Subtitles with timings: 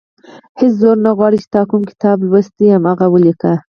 [0.59, 3.51] هېڅ زور نه غواړي تا کوم کتاب لوستی، هماغه ولیکه.